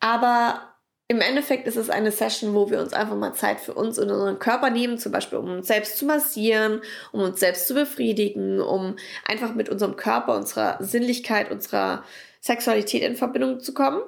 Aber 0.03 0.75
im 1.07 1.21
Endeffekt 1.21 1.65
ist 1.65 1.77
es 1.77 1.89
eine 1.89 2.11
Session, 2.11 2.53
wo 2.53 2.69
wir 2.69 2.81
uns 2.81 2.91
einfach 2.91 3.15
mal 3.15 3.33
Zeit 3.33 3.61
für 3.61 3.73
uns 3.73 3.97
und 3.97 4.11
unseren 4.11 4.37
Körper 4.37 4.69
nehmen, 4.69 4.97
zum 4.97 5.13
Beispiel 5.13 5.37
um 5.37 5.49
uns 5.49 5.67
selbst 5.67 5.97
zu 5.97 6.05
massieren, 6.05 6.81
um 7.13 7.21
uns 7.21 7.39
selbst 7.39 7.69
zu 7.69 7.73
befriedigen, 7.73 8.59
um 8.59 8.97
einfach 9.25 9.55
mit 9.55 9.69
unserem 9.69 9.95
Körper, 9.95 10.35
unserer 10.35 10.75
Sinnlichkeit, 10.83 11.51
unserer 11.51 12.03
Sexualität 12.41 13.01
in 13.01 13.15
Verbindung 13.15 13.61
zu 13.61 13.73
kommen. 13.73 14.01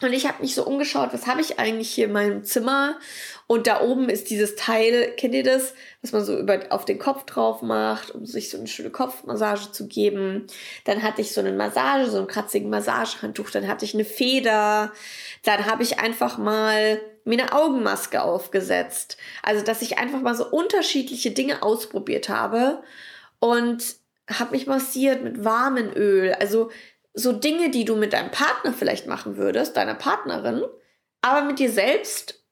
Und 0.00 0.12
ich 0.12 0.26
habe 0.26 0.42
mich 0.42 0.54
so 0.54 0.66
umgeschaut, 0.66 1.10
was 1.12 1.26
habe 1.26 1.40
ich 1.40 1.60
eigentlich 1.60 1.90
hier 1.90 2.06
in 2.06 2.12
meinem 2.12 2.44
Zimmer? 2.44 2.98
Und 3.46 3.66
da 3.66 3.82
oben 3.82 4.08
ist 4.08 4.30
dieses 4.30 4.56
Teil, 4.56 5.12
kennt 5.16 5.34
ihr 5.34 5.44
das, 5.44 5.74
was 6.00 6.12
man 6.12 6.24
so 6.24 6.36
über, 6.38 6.60
auf 6.70 6.84
den 6.84 6.98
Kopf 6.98 7.24
drauf 7.24 7.62
macht, 7.62 8.10
um 8.10 8.26
sich 8.26 8.50
so 8.50 8.58
eine 8.58 8.66
schöne 8.66 8.90
Kopfmassage 8.90 9.70
zu 9.70 9.86
geben. 9.86 10.46
Dann 10.84 11.02
hatte 11.02 11.20
ich 11.20 11.32
so 11.32 11.40
eine 11.40 11.52
Massage, 11.52 12.10
so 12.10 12.18
einen 12.18 12.26
kratzigen 12.26 12.70
Massagehandtuch. 12.70 13.50
Dann 13.50 13.68
hatte 13.68 13.84
ich 13.84 13.94
eine 13.94 14.04
Feder. 14.04 14.92
Dann 15.44 15.66
habe 15.66 15.82
ich 15.82 16.00
einfach 16.00 16.36
mal 16.38 17.00
mir 17.24 17.40
eine 17.40 17.52
Augenmaske 17.52 18.22
aufgesetzt. 18.22 19.18
Also, 19.42 19.64
dass 19.64 19.82
ich 19.82 19.98
einfach 19.98 20.20
mal 20.20 20.34
so 20.34 20.48
unterschiedliche 20.48 21.30
Dinge 21.30 21.62
ausprobiert 21.62 22.28
habe 22.28 22.82
und 23.38 23.84
habe 24.28 24.52
mich 24.52 24.66
massiert 24.66 25.22
mit 25.22 25.44
warmem 25.44 25.92
Öl. 25.94 26.34
Also 26.34 26.70
so 27.14 27.32
Dinge, 27.32 27.70
die 27.70 27.84
du 27.84 27.96
mit 27.96 28.12
deinem 28.12 28.30
Partner 28.30 28.72
vielleicht 28.72 29.06
machen 29.06 29.36
würdest, 29.36 29.76
deiner 29.76 29.94
Partnerin, 29.94 30.64
aber 31.20 31.42
mit 31.42 31.58
dir 31.58 31.70
selbst 31.70 32.42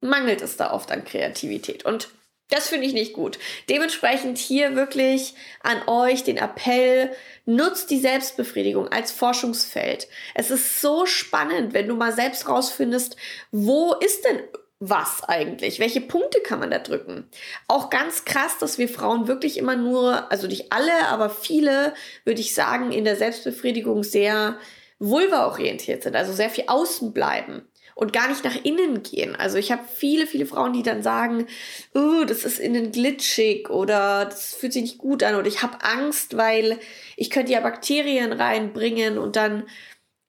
mangelt 0.00 0.42
es 0.42 0.56
da 0.56 0.72
oft 0.72 0.90
an 0.90 1.04
Kreativität. 1.04 1.84
Und 1.84 2.08
das 2.50 2.68
finde 2.68 2.86
ich 2.86 2.94
nicht 2.94 3.12
gut. 3.12 3.38
Dementsprechend 3.68 4.38
hier 4.38 4.74
wirklich 4.74 5.34
an 5.60 5.86
euch 5.86 6.24
den 6.24 6.38
Appell, 6.38 7.12
nutzt 7.44 7.90
die 7.90 7.98
Selbstbefriedigung 7.98 8.88
als 8.88 9.12
Forschungsfeld. 9.12 10.08
Es 10.34 10.50
ist 10.50 10.80
so 10.80 11.04
spannend, 11.04 11.74
wenn 11.74 11.88
du 11.88 11.94
mal 11.94 12.12
selbst 12.12 12.48
rausfindest, 12.48 13.16
wo 13.50 13.94
ist 13.94 14.24
denn 14.24 14.40
was 14.80 15.24
eigentlich? 15.24 15.80
Welche 15.80 16.00
Punkte 16.00 16.40
kann 16.40 16.60
man 16.60 16.70
da 16.70 16.78
drücken? 16.78 17.28
Auch 17.66 17.90
ganz 17.90 18.24
krass, 18.24 18.58
dass 18.58 18.78
wir 18.78 18.88
Frauen 18.88 19.26
wirklich 19.26 19.58
immer 19.58 19.76
nur, 19.76 20.30
also 20.30 20.46
nicht 20.46 20.72
alle, 20.72 21.08
aber 21.08 21.30
viele, 21.30 21.94
würde 22.24 22.40
ich 22.40 22.54
sagen, 22.54 22.92
in 22.92 23.04
der 23.04 23.16
Selbstbefriedigung 23.16 24.04
sehr 24.04 24.58
vulva-orientiert 25.00 26.02
sind, 26.02 26.16
also 26.16 26.32
sehr 26.32 26.50
viel 26.50 26.64
außen 26.66 27.12
bleiben 27.12 27.62
und 27.98 28.12
gar 28.12 28.28
nicht 28.28 28.44
nach 28.44 28.64
innen 28.64 29.02
gehen. 29.02 29.34
Also 29.34 29.58
ich 29.58 29.72
habe 29.72 29.82
viele, 29.92 30.28
viele 30.28 30.46
Frauen, 30.46 30.72
die 30.72 30.84
dann 30.84 31.02
sagen, 31.02 31.46
oh, 31.94 32.24
das 32.24 32.44
ist 32.44 32.60
innen 32.60 32.92
glitschig 32.92 33.70
oder 33.70 34.24
das 34.26 34.54
fühlt 34.54 34.72
sich 34.72 34.82
nicht 34.82 34.98
gut 34.98 35.24
an 35.24 35.34
oder 35.34 35.48
ich 35.48 35.62
habe 35.64 35.82
Angst, 35.82 36.36
weil 36.36 36.78
ich 37.16 37.30
könnte 37.30 37.52
ja 37.52 37.60
Bakterien 37.60 38.32
reinbringen 38.32 39.18
und 39.18 39.34
dann 39.34 39.64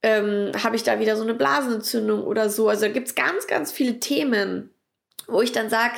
ähm, 0.01 0.51
habe 0.63 0.75
ich 0.75 0.83
da 0.83 0.99
wieder 0.99 1.15
so 1.15 1.23
eine 1.23 1.33
Blasenentzündung 1.33 2.23
oder 2.23 2.49
so. 2.49 2.69
Also 2.69 2.85
da 2.85 2.91
gibt 2.91 3.07
es 3.07 3.15
ganz, 3.15 3.47
ganz 3.47 3.71
viele 3.71 3.99
Themen, 3.99 4.69
wo 5.27 5.41
ich 5.41 5.51
dann 5.51 5.69
sage, 5.69 5.95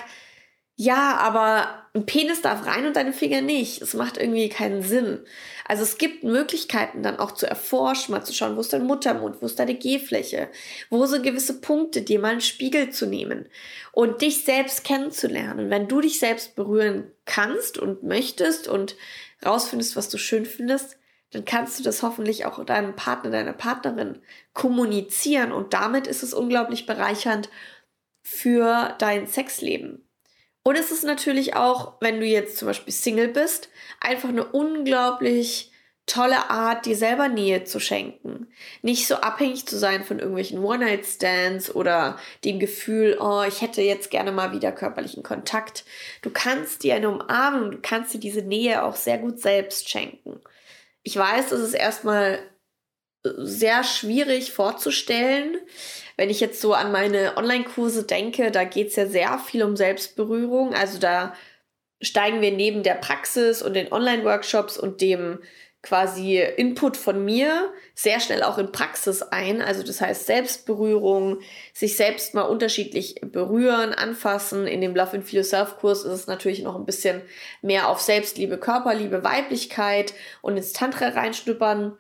ja, 0.75 1.17
aber 1.17 1.85
ein 1.93 2.07
Penis 2.07 2.41
darf 2.41 2.65
rein 2.65 2.87
und 2.87 2.95
deine 2.95 3.13
Finger 3.13 3.41
nicht. 3.41 3.81
Es 3.81 3.93
macht 3.93 4.17
irgendwie 4.17 4.49
keinen 4.49 4.81
Sinn. 4.81 5.19
Also 5.67 5.83
es 5.83 5.99
gibt 5.99 6.23
Möglichkeiten 6.23 7.03
dann 7.03 7.19
auch 7.19 7.33
zu 7.33 7.45
erforschen, 7.45 8.13
mal 8.13 8.23
zu 8.23 8.33
schauen, 8.33 8.55
wo 8.55 8.61
ist 8.61 8.73
dein 8.73 8.87
Muttermund, 8.87 9.37
wo 9.41 9.45
ist 9.45 9.59
deine 9.59 9.75
G-Fläche, 9.75 10.49
wo 10.89 11.05
sind 11.05 11.23
gewisse 11.23 11.61
Punkte, 11.61 12.01
dir 12.01 12.19
mal 12.19 12.31
einen 12.31 12.41
Spiegel 12.41 12.89
zu 12.89 13.05
nehmen 13.05 13.47
und 13.91 14.23
dich 14.23 14.43
selbst 14.43 14.83
kennenzulernen. 14.83 15.69
Wenn 15.69 15.87
du 15.87 16.01
dich 16.01 16.17
selbst 16.17 16.55
berühren 16.55 17.11
kannst 17.25 17.77
und 17.77 18.01
möchtest 18.01 18.67
und 18.67 18.95
rausfindest, 19.45 19.95
was 19.95 20.09
du 20.09 20.17
schön 20.17 20.45
findest, 20.45 20.97
dann 21.31 21.45
kannst 21.45 21.79
du 21.79 21.83
das 21.83 22.03
hoffentlich 22.03 22.45
auch 22.45 22.63
deinem 22.65 22.95
Partner, 22.95 23.31
deiner 23.31 23.53
Partnerin 23.53 24.21
kommunizieren 24.53 25.51
und 25.51 25.73
damit 25.73 26.07
ist 26.07 26.23
es 26.23 26.33
unglaublich 26.33 26.85
bereichernd 26.85 27.49
für 28.21 28.95
dein 28.99 29.27
Sexleben. 29.27 30.07
Und 30.63 30.75
es 30.77 30.91
ist 30.91 31.03
natürlich 31.03 31.55
auch, 31.55 31.95
wenn 32.01 32.19
du 32.19 32.25
jetzt 32.25 32.57
zum 32.57 32.67
Beispiel 32.67 32.93
Single 32.93 33.29
bist, 33.29 33.69
einfach 33.99 34.29
eine 34.29 34.45
unglaublich 34.45 35.71
tolle 36.05 36.49
Art, 36.49 36.85
dir 36.85 36.95
selber 36.95 37.29
Nähe 37.29 37.63
zu 37.63 37.79
schenken. 37.79 38.47
Nicht 38.81 39.07
so 39.07 39.15
abhängig 39.15 39.65
zu 39.65 39.77
sein 39.77 40.03
von 40.03 40.19
irgendwelchen 40.19 40.63
One-Night-Stands 40.63 41.73
oder 41.73 42.17
dem 42.43 42.59
Gefühl, 42.59 43.17
oh, 43.19 43.43
ich 43.47 43.61
hätte 43.61 43.81
jetzt 43.81 44.11
gerne 44.11 44.31
mal 44.31 44.51
wieder 44.51 44.71
körperlichen 44.71 45.23
Kontakt. 45.23 45.85
Du 46.21 46.29
kannst 46.29 46.83
dir 46.83 46.95
eine 46.95 47.09
Umarmung, 47.09 47.71
du 47.71 47.77
kannst 47.81 48.13
dir 48.13 48.19
diese 48.19 48.41
Nähe 48.41 48.83
auch 48.83 48.95
sehr 48.95 49.19
gut 49.19 49.39
selbst 49.39 49.89
schenken. 49.89 50.41
Ich 51.03 51.15
weiß, 51.15 51.51
es 51.51 51.61
ist 51.61 51.73
erstmal 51.73 52.39
sehr 53.23 53.83
schwierig 53.83 54.51
vorzustellen, 54.51 55.57
wenn 56.17 56.29
ich 56.29 56.39
jetzt 56.39 56.61
so 56.61 56.73
an 56.73 56.91
meine 56.91 57.37
Online-Kurse 57.37 58.03
denke, 58.03 58.51
da 58.51 58.63
geht 58.63 58.87
es 58.89 58.95
ja 58.95 59.05
sehr 59.05 59.39
viel 59.39 59.63
um 59.63 59.75
Selbstberührung. 59.75 60.73
Also 60.73 60.99
da 60.99 61.35
steigen 62.01 62.41
wir 62.41 62.51
neben 62.51 62.83
der 62.83 62.95
Praxis 62.95 63.61
und 63.61 63.73
den 63.73 63.91
Online-Workshops 63.91 64.77
und 64.77 65.01
dem 65.01 65.39
quasi 65.83 66.39
Input 66.39 66.95
von 66.95 67.25
mir 67.25 67.73
sehr 67.95 68.19
schnell 68.19 68.43
auch 68.43 68.57
in 68.57 68.71
Praxis 68.71 69.23
ein. 69.23 69.61
Also 69.61 69.83
das 69.83 69.99
heißt 69.99 70.27
Selbstberührung, 70.27 71.39
sich 71.73 71.97
selbst 71.97 72.33
mal 72.33 72.43
unterschiedlich 72.43 73.15
berühren, 73.21 73.93
anfassen. 73.93 74.67
In 74.67 74.81
dem 74.81 74.95
Love 74.95 75.17
and 75.17 75.25
Feel 75.25 75.39
Yourself 75.39 75.77
Kurs 75.77 76.03
ist 76.03 76.11
es 76.13 76.27
natürlich 76.27 76.61
noch 76.61 76.75
ein 76.75 76.85
bisschen 76.85 77.23
mehr 77.61 77.89
auf 77.89 77.99
Selbstliebe, 77.99 78.59
Körperliebe, 78.59 79.23
Weiblichkeit 79.23 80.13
und 80.41 80.55
ins 80.57 80.73
Tantra 80.73 81.09
reinschnuppern 81.09 81.97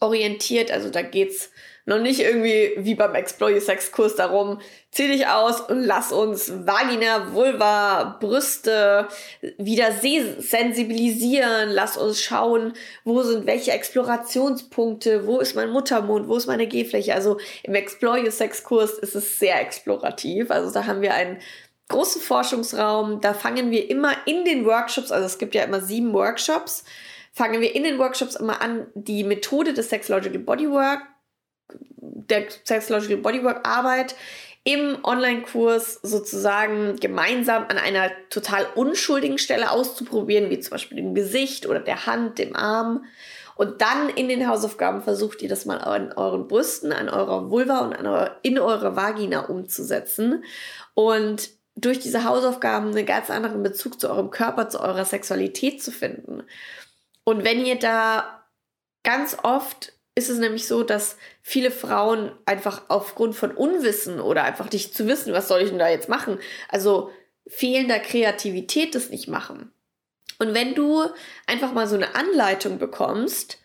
orientiert. 0.00 0.70
Also 0.70 0.90
da 0.90 1.02
geht's 1.02 1.50
noch 1.88 1.98
nicht 1.98 2.20
irgendwie 2.20 2.74
wie 2.76 2.94
beim 2.94 3.14
Explore 3.14 3.54
Your 3.54 3.62
Sex 3.62 3.92
Kurs 3.92 4.14
darum, 4.14 4.60
zieh 4.90 5.08
dich 5.08 5.26
aus 5.26 5.62
und 5.62 5.80
lass 5.82 6.12
uns 6.12 6.52
Vagina, 6.66 7.32
Vulva, 7.32 8.18
Brüste 8.20 9.08
wieder 9.56 9.92
sensibilisieren, 9.92 11.70
lass 11.70 11.96
uns 11.96 12.20
schauen, 12.20 12.74
wo 13.04 13.22
sind 13.22 13.46
welche 13.46 13.72
Explorationspunkte, 13.72 15.26
wo 15.26 15.40
ist 15.40 15.56
mein 15.56 15.70
Muttermund, 15.70 16.28
wo 16.28 16.36
ist 16.36 16.46
meine 16.46 16.66
G-Fläche. 16.66 17.14
Also 17.14 17.38
im 17.62 17.74
Explore 17.74 18.20
Your 18.22 18.32
Sex 18.32 18.62
Kurs 18.64 18.98
ist 18.98 19.14
es 19.14 19.38
sehr 19.38 19.58
explorativ. 19.58 20.50
Also 20.50 20.70
da 20.70 20.84
haben 20.84 21.00
wir 21.00 21.14
einen 21.14 21.38
großen 21.88 22.20
Forschungsraum. 22.20 23.22
Da 23.22 23.32
fangen 23.32 23.70
wir 23.70 23.88
immer 23.88 24.12
in 24.26 24.44
den 24.44 24.66
Workshops, 24.66 25.10
also 25.10 25.24
es 25.24 25.38
gibt 25.38 25.54
ja 25.54 25.64
immer 25.64 25.80
sieben 25.80 26.12
Workshops, 26.12 26.84
fangen 27.32 27.62
wir 27.62 27.74
in 27.74 27.84
den 27.84 27.98
Workshops 27.98 28.36
immer 28.36 28.60
an, 28.60 28.88
die 28.92 29.24
Methode 29.24 29.72
des 29.72 29.88
Sexological 29.88 30.40
Bodywork 30.40 31.00
der 32.00 32.46
Sexological 32.64 33.18
Bodywork 33.18 33.66
Arbeit 33.66 34.14
im 34.64 34.98
Online-Kurs 35.02 36.00
sozusagen 36.02 36.96
gemeinsam 36.96 37.64
an 37.68 37.78
einer 37.78 38.10
total 38.28 38.66
unschuldigen 38.74 39.38
Stelle 39.38 39.70
auszuprobieren, 39.70 40.50
wie 40.50 40.60
zum 40.60 40.72
Beispiel 40.72 40.98
dem 40.98 41.14
Gesicht 41.14 41.66
oder 41.66 41.80
der 41.80 42.06
Hand, 42.06 42.38
dem 42.38 42.54
Arm. 42.54 43.04
Und 43.54 43.80
dann 43.80 44.08
in 44.10 44.28
den 44.28 44.46
Hausaufgaben 44.46 45.02
versucht 45.02 45.42
ihr 45.42 45.48
das 45.48 45.64
mal 45.64 45.78
an 45.78 46.12
euren 46.12 46.46
Brüsten, 46.48 46.92
an 46.92 47.08
eurer 47.08 47.50
Vulva 47.50 47.78
und 47.78 47.94
an 47.94 48.06
eurer, 48.06 48.36
in 48.42 48.58
eurer 48.58 48.94
Vagina 48.94 49.46
umzusetzen. 49.46 50.44
Und 50.94 51.50
durch 51.74 51.98
diese 51.98 52.24
Hausaufgaben 52.24 52.88
einen 52.88 53.06
ganz 53.06 53.30
anderen 53.30 53.62
Bezug 53.62 54.00
zu 54.00 54.10
eurem 54.10 54.30
Körper, 54.30 54.68
zu 54.68 54.80
eurer 54.80 55.04
Sexualität 55.04 55.82
zu 55.82 55.90
finden. 55.90 56.42
Und 57.24 57.44
wenn 57.44 57.64
ihr 57.64 57.78
da 57.78 58.44
ganz 59.02 59.36
oft 59.42 59.92
ist 60.18 60.28
es 60.28 60.38
nämlich 60.38 60.66
so, 60.66 60.82
dass 60.82 61.16
viele 61.42 61.70
Frauen 61.70 62.32
einfach 62.44 62.82
aufgrund 62.88 63.36
von 63.36 63.52
Unwissen 63.52 64.20
oder 64.20 64.42
einfach 64.42 64.70
nicht 64.72 64.94
zu 64.94 65.06
wissen, 65.06 65.32
was 65.32 65.46
soll 65.46 65.62
ich 65.62 65.70
denn 65.70 65.78
da 65.78 65.88
jetzt 65.88 66.08
machen, 66.08 66.38
also 66.68 67.10
fehlender 67.46 68.00
Kreativität 68.00 68.96
das 68.96 69.10
nicht 69.10 69.28
machen. 69.28 69.72
Und 70.40 70.54
wenn 70.54 70.74
du 70.74 71.04
einfach 71.46 71.72
mal 71.72 71.86
so 71.86 71.94
eine 71.94 72.16
Anleitung 72.16 72.78
bekommst, 72.78 73.58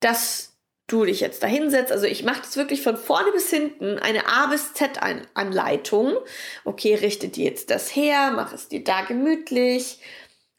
dass 0.00 0.52
du 0.88 1.06
dich 1.06 1.20
jetzt 1.20 1.42
da 1.42 1.46
hinsetzt, 1.46 1.90
also 1.90 2.06
ich 2.06 2.22
mache 2.22 2.42
das 2.42 2.56
wirklich 2.56 2.82
von 2.82 2.98
vorne 2.98 3.32
bis 3.32 3.48
hinten, 3.48 3.98
eine 3.98 4.26
A 4.26 4.46
bis 4.46 4.74
Z 4.74 5.00
Anleitung. 5.34 6.16
Okay, 6.64 6.94
richte 6.94 7.28
dir 7.28 7.46
jetzt 7.46 7.70
das 7.70 7.96
her, 7.96 8.32
mach 8.34 8.52
es 8.52 8.68
dir 8.68 8.84
da 8.84 9.02
gemütlich, 9.02 10.00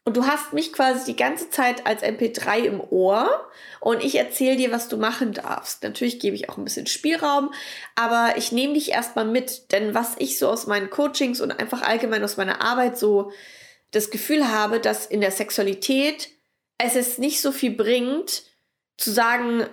und 0.04 0.16
du 0.16 0.26
hast 0.26 0.52
mich 0.52 0.72
quasi 0.72 1.12
die 1.12 1.16
ganze 1.16 1.48
Zeit 1.48 1.86
als 1.86 2.02
MP3 2.02 2.58
im 2.58 2.80
Ohr 2.80 3.48
und 3.80 4.04
ich 4.04 4.16
erzähle 4.16 4.56
dir, 4.56 4.70
was 4.70 4.88
du 4.88 4.98
machen 4.98 5.32
darfst. 5.32 5.82
Natürlich 5.82 6.20
gebe 6.20 6.36
ich 6.36 6.50
auch 6.50 6.58
ein 6.58 6.64
bisschen 6.64 6.86
Spielraum, 6.86 7.52
aber 7.94 8.34
ich 8.36 8.52
nehme 8.52 8.74
dich 8.74 8.90
erstmal 8.90 9.24
mit, 9.24 9.72
denn 9.72 9.94
was 9.94 10.14
ich 10.18 10.38
so 10.38 10.48
aus 10.48 10.66
meinen 10.66 10.90
Coachings 10.90 11.40
und 11.40 11.58
einfach 11.58 11.82
allgemein 11.82 12.22
aus 12.22 12.36
meiner 12.36 12.60
Arbeit 12.60 12.98
so 12.98 13.32
das 13.92 14.10
Gefühl 14.10 14.48
habe, 14.48 14.78
dass 14.78 15.06
in 15.06 15.22
der 15.22 15.30
Sexualität 15.30 16.30
es 16.76 16.96
es 16.96 17.18
nicht 17.18 17.40
so 17.40 17.50
viel 17.50 17.70
bringt, 17.70 18.42
zu 18.98 19.10
sagen, 19.10 19.66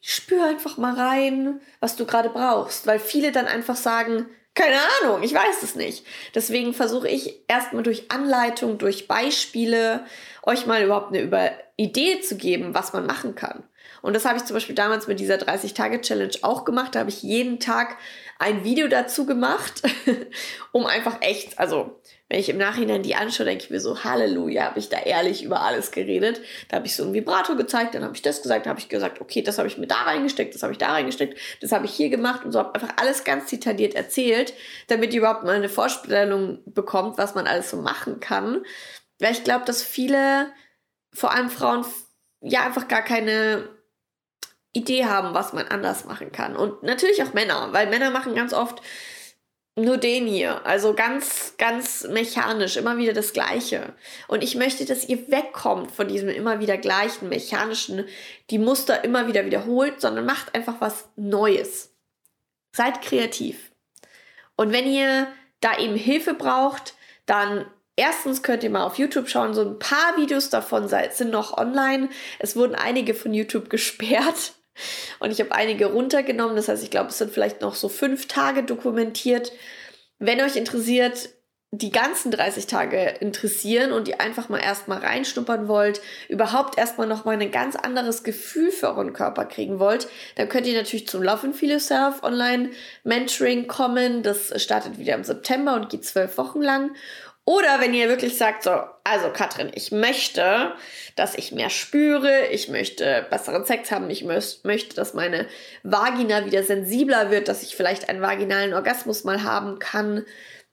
spür 0.00 0.44
einfach 0.44 0.78
mal 0.78 0.94
rein, 0.94 1.60
was 1.80 1.96
du 1.96 2.06
gerade 2.06 2.30
brauchst, 2.30 2.86
weil 2.86 2.98
viele 2.98 3.32
dann 3.32 3.46
einfach 3.46 3.76
sagen, 3.76 4.28
keine 4.54 4.78
Ahnung, 5.00 5.22
ich 5.22 5.32
weiß 5.32 5.62
es 5.62 5.76
nicht. 5.76 6.04
Deswegen 6.34 6.74
versuche 6.74 7.08
ich 7.08 7.42
erstmal 7.46 7.84
durch 7.84 8.10
Anleitung, 8.10 8.78
durch 8.78 9.06
Beispiele 9.06 10.04
euch 10.48 10.66
mal 10.66 10.82
überhaupt 10.82 11.08
eine 11.08 11.22
Über 11.22 11.50
Idee 11.76 12.20
zu 12.20 12.36
geben, 12.36 12.74
was 12.74 12.92
man 12.92 13.06
machen 13.06 13.34
kann. 13.34 13.62
Und 14.02 14.14
das 14.14 14.24
habe 14.24 14.38
ich 14.38 14.44
zum 14.44 14.54
Beispiel 14.54 14.74
damals 14.74 15.06
mit 15.06 15.20
dieser 15.20 15.36
30-Tage-Challenge 15.36 16.38
auch 16.42 16.64
gemacht. 16.64 16.94
Da 16.94 17.00
habe 17.00 17.10
ich 17.10 17.22
jeden 17.22 17.60
Tag 17.60 17.96
ein 18.38 18.64
Video 18.64 18.88
dazu 18.88 19.26
gemacht, 19.26 19.82
um 20.72 20.86
einfach 20.86 21.16
echt, 21.20 21.58
also 21.58 22.00
wenn 22.28 22.38
ich 22.38 22.48
im 22.50 22.58
Nachhinein 22.58 23.02
die 23.02 23.14
anschaue, 23.14 23.46
denke 23.46 23.64
ich 23.64 23.70
mir 23.70 23.80
so, 23.80 24.04
Halleluja, 24.04 24.64
habe 24.64 24.78
ich 24.78 24.90
da 24.90 24.98
ehrlich 24.98 25.42
über 25.42 25.62
alles 25.62 25.90
geredet. 25.90 26.40
Da 26.68 26.76
habe 26.76 26.86
ich 26.86 26.94
so 26.94 27.04
ein 27.04 27.14
Vibrator 27.14 27.56
gezeigt, 27.56 27.94
dann 27.94 28.04
habe 28.04 28.14
ich 28.14 28.22
das 28.22 28.42
gesagt, 28.42 28.66
habe 28.66 28.78
ich 28.78 28.88
gesagt, 28.88 29.20
okay, 29.20 29.42
das 29.42 29.58
habe 29.58 29.66
ich 29.66 29.78
mir 29.78 29.86
da 29.86 30.02
reingesteckt, 30.02 30.54
das 30.54 30.62
habe 30.62 30.72
ich 30.72 30.78
da 30.78 30.92
reingesteckt, 30.92 31.38
das 31.62 31.72
habe 31.72 31.86
ich 31.86 31.92
hier 31.92 32.10
gemacht 32.10 32.44
und 32.44 32.52
so 32.52 32.58
habe 32.58 32.74
einfach 32.74 32.96
alles 32.96 33.24
ganz 33.24 33.48
detailliert 33.48 33.94
erzählt, 33.94 34.52
damit 34.88 35.14
ihr 35.14 35.20
überhaupt 35.20 35.44
mal 35.44 35.56
eine 35.56 35.70
Vorstellung 35.70 36.58
bekommt, 36.66 37.16
was 37.16 37.34
man 37.34 37.46
alles 37.46 37.70
so 37.70 37.78
machen 37.78 38.20
kann. 38.20 38.62
Weil 39.18 39.32
ich 39.32 39.44
glaube, 39.44 39.64
dass 39.64 39.82
viele, 39.82 40.52
vor 41.12 41.32
allem 41.32 41.50
Frauen, 41.50 41.84
ja 42.40 42.64
einfach 42.64 42.88
gar 42.88 43.02
keine 43.02 43.68
Idee 44.72 45.06
haben, 45.06 45.34
was 45.34 45.52
man 45.52 45.66
anders 45.68 46.04
machen 46.04 46.30
kann. 46.32 46.56
Und 46.56 46.82
natürlich 46.82 47.22
auch 47.22 47.34
Männer, 47.34 47.72
weil 47.72 47.88
Männer 47.88 48.10
machen 48.10 48.34
ganz 48.34 48.52
oft 48.52 48.80
nur 49.78 49.96
den 49.96 50.26
hier. 50.26 50.66
Also 50.66 50.94
ganz, 50.94 51.54
ganz 51.56 52.04
mechanisch, 52.04 52.76
immer 52.76 52.96
wieder 52.98 53.12
das 53.12 53.32
Gleiche. 53.32 53.94
Und 54.26 54.42
ich 54.42 54.56
möchte, 54.56 54.84
dass 54.84 55.08
ihr 55.08 55.30
wegkommt 55.30 55.90
von 55.90 56.08
diesem 56.08 56.28
immer 56.28 56.60
wieder 56.60 56.76
gleichen, 56.76 57.28
mechanischen, 57.28 58.04
die 58.50 58.58
Muster 58.58 59.04
immer 59.04 59.26
wieder 59.28 59.46
wiederholt, 59.46 60.00
sondern 60.00 60.26
macht 60.26 60.54
einfach 60.54 60.80
was 60.80 61.08
Neues. 61.16 61.94
Seid 62.72 63.02
kreativ. 63.02 63.72
Und 64.56 64.72
wenn 64.72 64.86
ihr 64.86 65.28
da 65.60 65.78
eben 65.78 65.96
Hilfe 65.96 66.34
braucht, 66.34 66.94
dann 67.26 67.64
Erstens 67.98 68.44
könnt 68.44 68.62
ihr 68.62 68.70
mal 68.70 68.84
auf 68.84 68.96
YouTube 68.96 69.28
schauen, 69.28 69.54
so 69.54 69.62
ein 69.62 69.80
paar 69.80 70.16
Videos 70.16 70.50
davon 70.50 70.88
sind 70.88 71.32
noch 71.32 71.58
online. 71.58 72.10
Es 72.38 72.54
wurden 72.54 72.76
einige 72.76 73.12
von 73.12 73.34
YouTube 73.34 73.68
gesperrt 73.70 74.52
und 75.18 75.32
ich 75.32 75.40
habe 75.40 75.50
einige 75.50 75.86
runtergenommen. 75.86 76.54
Das 76.54 76.68
heißt, 76.68 76.84
ich 76.84 76.92
glaube, 76.92 77.08
es 77.08 77.18
sind 77.18 77.32
vielleicht 77.32 77.60
noch 77.60 77.74
so 77.74 77.88
fünf 77.88 78.28
Tage 78.28 78.62
dokumentiert. 78.62 79.50
Wenn 80.20 80.40
euch 80.40 80.54
interessiert, 80.54 81.30
die 81.70 81.90
ganzen 81.90 82.30
30 82.30 82.66
Tage 82.66 83.16
interessieren 83.20 83.92
und 83.92 84.08
ihr 84.08 84.22
einfach 84.22 84.48
mal 84.48 84.58
erstmal 84.60 84.98
reinschnuppern 84.98 85.68
wollt, 85.68 86.00
überhaupt 86.28 86.78
erstmal 86.78 87.06
nochmal 87.06 87.38
ein 87.38 87.50
ganz 87.50 87.76
anderes 87.76 88.22
Gefühl 88.22 88.70
für 88.70 88.88
euren 88.88 89.12
Körper 89.12 89.44
kriegen 89.44 89.78
wollt, 89.78 90.08
dann 90.36 90.48
könnt 90.48 90.66
ihr 90.66 90.74
natürlich 90.74 91.08
zum 91.08 91.22
Love 91.22 91.48
and 91.48 91.56
Feel 91.56 91.72
Yourself 91.72 92.22
Online 92.22 92.70
Mentoring 93.04 93.66
kommen. 93.66 94.22
Das 94.22 94.62
startet 94.62 94.98
wieder 94.98 95.14
im 95.14 95.24
September 95.24 95.74
und 95.74 95.90
geht 95.90 96.06
zwölf 96.06 96.38
Wochen 96.38 96.62
lang. 96.62 96.92
Oder 97.48 97.80
wenn 97.80 97.94
ihr 97.94 98.10
wirklich 98.10 98.36
sagt, 98.36 98.62
so, 98.62 98.78
also 99.04 99.30
Katrin, 99.32 99.70
ich 99.74 99.90
möchte, 99.90 100.74
dass 101.16 101.34
ich 101.34 101.50
mehr 101.50 101.70
spüre, 101.70 102.48
ich 102.48 102.68
möchte 102.68 103.26
besseren 103.30 103.64
Sex 103.64 103.90
haben, 103.90 104.10
ich 104.10 104.22
möchte, 104.22 104.94
dass 104.94 105.14
meine 105.14 105.46
Vagina 105.82 106.44
wieder 106.44 106.62
sensibler 106.62 107.30
wird, 107.30 107.48
dass 107.48 107.62
ich 107.62 107.74
vielleicht 107.74 108.10
einen 108.10 108.20
vaginalen 108.20 108.74
Orgasmus 108.74 109.24
mal 109.24 109.44
haben 109.44 109.78
kann, 109.78 110.26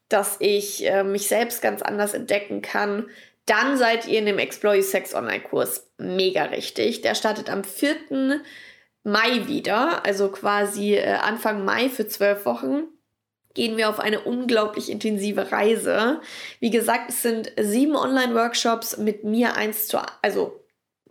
dass 0.10 0.36
ich 0.40 0.86
äh, 0.86 1.06
mich 1.06 1.30
selbst 1.30 1.62
ganz 1.62 1.82
anders 1.82 2.14
entdecken 2.14 2.62
kann, 2.62 3.10
dann 3.46 3.78
seid 3.78 4.06
ihr 4.06 4.20
in 4.20 4.26
dem 4.26 4.38
Explore 4.38 4.76
Your 4.76 4.84
Sex 4.84 5.16
Online-Kurs 5.16 5.90
mega 5.98 6.44
richtig. 6.44 7.00
Der 7.00 7.16
startet 7.16 7.50
am 7.50 7.64
4. 7.64 8.42
Mai 9.04 9.48
wieder, 9.48 10.06
also 10.06 10.28
quasi 10.28 10.96
äh, 10.96 11.14
Anfang 11.14 11.64
Mai 11.64 11.88
für 11.88 12.06
zwölf 12.06 12.46
Wochen 12.46 12.90
gehen 13.56 13.78
wir 13.78 13.90
auf 13.90 14.00
eine 14.00 14.22
unglaublich 14.22 14.92
intensive 14.92 15.52
Reise. 15.52 16.22
Wie 16.60 16.70
gesagt, 16.70 17.10
es 17.10 17.24
sind 17.24 17.52
sieben 17.60 17.96
Online-Workshops 17.96 18.98
mit 18.98 19.24
mir 19.24 19.56
eins 19.56 19.88
zu, 19.88 19.98
also 20.22 20.62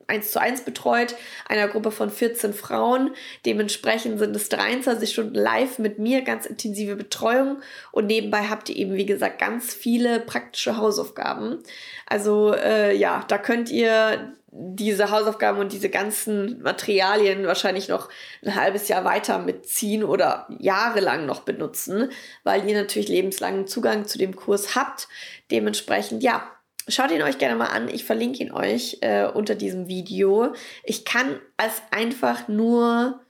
eins 0.06 0.30
zu 0.30 0.40
eins 0.40 0.62
betreut, 0.62 1.14
einer 1.48 1.68
Gruppe 1.68 1.90
von 1.90 2.10
14 2.10 2.52
Frauen. 2.52 3.14
Dementsprechend 3.46 4.18
sind 4.18 4.36
es 4.36 4.48
23 4.48 5.10
Stunden 5.10 5.34
live 5.34 5.78
mit 5.78 5.98
mir, 5.98 6.22
ganz 6.22 6.46
intensive 6.46 6.96
Betreuung 6.96 7.58
und 7.92 8.06
nebenbei 8.06 8.42
habt 8.48 8.68
ihr 8.68 8.76
eben, 8.76 8.94
wie 8.94 9.06
gesagt, 9.06 9.38
ganz 9.38 9.74
viele 9.74 10.20
praktische 10.20 10.76
Hausaufgaben. 10.76 11.62
Also 12.06 12.54
äh, 12.54 12.94
ja, 12.94 13.24
da 13.28 13.38
könnt 13.38 13.70
ihr 13.70 14.34
diese 14.56 15.10
Hausaufgaben 15.10 15.58
und 15.58 15.72
diese 15.72 15.90
ganzen 15.90 16.62
Materialien 16.62 17.44
wahrscheinlich 17.44 17.88
noch 17.88 18.08
ein 18.44 18.54
halbes 18.54 18.86
Jahr 18.86 19.04
weiter 19.04 19.38
mitziehen 19.38 20.04
oder 20.04 20.46
jahrelang 20.60 21.26
noch 21.26 21.40
benutzen, 21.40 22.10
weil 22.44 22.68
ihr 22.68 22.80
natürlich 22.80 23.08
lebenslangen 23.08 23.66
Zugang 23.66 24.06
zu 24.06 24.16
dem 24.16 24.36
Kurs 24.36 24.76
habt. 24.76 25.08
Dementsprechend, 25.50 26.22
ja, 26.22 26.48
schaut 26.86 27.10
ihn 27.10 27.22
euch 27.22 27.38
gerne 27.38 27.56
mal 27.56 27.66
an. 27.66 27.88
Ich 27.88 28.04
verlinke 28.04 28.44
ihn 28.44 28.52
euch 28.52 28.98
äh, 29.00 29.26
unter 29.26 29.56
diesem 29.56 29.88
Video. 29.88 30.54
Ich 30.84 31.04
kann 31.04 31.40
es 31.56 31.82
einfach 31.90 32.46
nur 32.46 33.23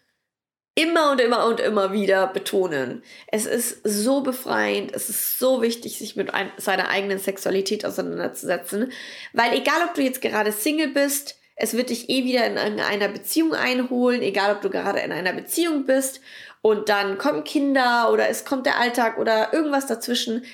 immer 0.74 1.12
und 1.12 1.20
immer 1.20 1.46
und 1.46 1.60
immer 1.60 1.92
wieder 1.92 2.26
betonen. 2.26 3.02
Es 3.28 3.46
ist 3.46 3.80
so 3.84 4.22
befreiend, 4.22 4.92
es 4.92 5.08
ist 5.08 5.38
so 5.38 5.62
wichtig, 5.62 5.98
sich 5.98 6.16
mit 6.16 6.34
ein, 6.34 6.50
seiner 6.56 6.88
eigenen 6.88 7.18
Sexualität 7.18 7.86
auseinanderzusetzen, 7.86 8.92
weil 9.32 9.52
egal 9.54 9.86
ob 9.86 9.94
du 9.94 10.02
jetzt 10.02 10.20
gerade 10.20 10.50
Single 10.52 10.88
bist, 10.88 11.36
es 11.56 11.74
wird 11.74 11.90
dich 11.90 12.10
eh 12.10 12.24
wieder 12.24 12.46
in 12.46 12.58
einer 12.58 13.08
Beziehung 13.08 13.54
einholen, 13.54 14.22
egal 14.22 14.56
ob 14.56 14.62
du 14.62 14.70
gerade 14.70 14.98
in 15.00 15.12
einer 15.12 15.32
Beziehung 15.32 15.86
bist 15.86 16.20
und 16.62 16.88
dann 16.88 17.18
kommen 17.18 17.44
Kinder 17.44 18.10
oder 18.12 18.28
es 18.28 18.44
kommt 18.44 18.66
der 18.66 18.80
Alltag 18.80 19.18
oder 19.18 19.52
irgendwas 19.52 19.86
dazwischen. 19.86 20.44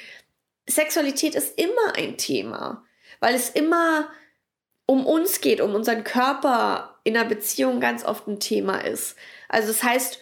Sexualität 0.69 1.35
ist 1.35 1.59
immer 1.59 1.97
ein 1.97 2.19
Thema, 2.19 2.85
weil 3.21 3.35
es 3.35 3.49
immer 3.49 4.11
um 4.85 5.07
uns 5.07 5.41
geht, 5.41 5.63
um 5.63 5.75
unseren 5.75 6.05
Körper 6.05 6.90
in 7.05 7.17
einer 7.17 7.29
Beziehung 7.29 7.81
ganz 7.81 8.05
oft 8.05 8.27
ein 8.27 8.41
Thema 8.41 8.79
ist. 8.85 9.17
Also 9.49 9.69
das 9.69 9.83
heißt, 9.83 10.21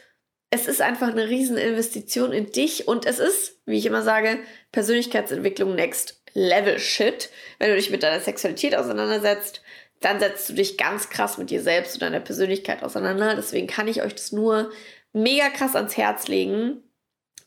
es 0.50 0.66
ist 0.66 0.80
einfach 0.80 1.08
eine 1.08 1.28
Rieseninvestition 1.28 2.32
in 2.32 2.50
dich 2.50 2.88
und 2.88 3.04
es 3.04 3.18
ist, 3.18 3.60
wie 3.66 3.76
ich 3.76 3.86
immer 3.86 4.02
sage, 4.02 4.38
Persönlichkeitsentwicklung 4.72 5.74
next 5.74 6.22
level 6.32 6.78
shit. 6.78 7.30
Wenn 7.58 7.70
du 7.70 7.76
dich 7.76 7.90
mit 7.90 8.02
deiner 8.02 8.20
Sexualität 8.20 8.74
auseinandersetzt, 8.74 9.62
dann 10.00 10.20
setzt 10.20 10.48
du 10.48 10.54
dich 10.54 10.78
ganz 10.78 11.10
krass 11.10 11.38
mit 11.38 11.50
dir 11.50 11.60
selbst 11.60 11.94
und 11.94 12.02
deiner 12.02 12.20
Persönlichkeit 12.20 12.82
auseinander. 12.82 13.34
Deswegen 13.34 13.66
kann 13.66 13.88
ich 13.88 14.02
euch 14.02 14.14
das 14.14 14.32
nur 14.32 14.70
mega 15.12 15.50
krass 15.50 15.74
ans 15.74 15.96
Herz 15.96 16.28
legen 16.28 16.82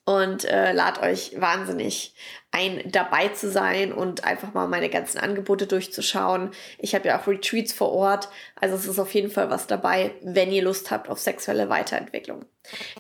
und 0.05 0.45
äh, 0.45 0.73
lad 0.73 1.01
euch 1.01 1.39
wahnsinnig 1.39 2.13
ein, 2.51 2.81
dabei 2.85 3.29
zu 3.29 3.49
sein 3.49 3.93
und 3.93 4.25
einfach 4.25 4.53
mal 4.53 4.67
meine 4.67 4.89
ganzen 4.89 5.19
Angebote 5.19 5.67
durchzuschauen. 5.67 6.51
Ich 6.77 6.93
habe 6.93 7.07
ja 7.07 7.19
auch 7.19 7.27
Retreats 7.27 7.71
vor 7.71 7.91
Ort, 7.93 8.27
also 8.59 8.75
es 8.75 8.85
ist 8.85 8.99
auf 8.99 9.13
jeden 9.13 9.31
Fall 9.31 9.49
was 9.49 9.67
dabei, 9.67 10.11
wenn 10.21 10.51
ihr 10.51 10.63
Lust 10.63 10.91
habt 10.91 11.09
auf 11.09 11.19
sexuelle 11.19 11.69
Weiterentwicklung. 11.69 12.45